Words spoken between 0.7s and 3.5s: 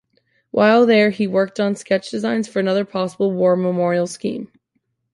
there he worked on sketch designs for another possible